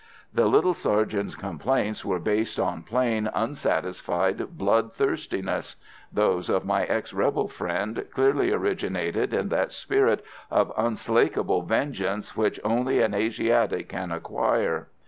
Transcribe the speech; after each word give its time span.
The 0.33 0.47
little 0.47 0.73
sergeant's 0.73 1.35
complaints 1.35 2.03
were 2.03 2.17
based 2.17 2.59
on 2.59 2.81
plain, 2.81 3.29
unsatisfied 3.35 4.57
bloodthirstiness; 4.57 5.75
those 6.11 6.49
of 6.49 6.65
my 6.65 6.85
ex 6.85 7.13
rebel 7.13 7.47
friend 7.47 8.03
clearly 8.11 8.51
originated 8.51 9.31
in 9.31 9.49
that 9.49 9.71
spirit 9.71 10.25
of 10.49 10.73
unslakable 10.75 11.61
vengeance 11.61 12.35
which 12.35 12.59
only 12.63 12.99
an 12.99 13.13
Asiatic 13.13 13.89
can 13.89 14.11
acquire. 14.11 14.87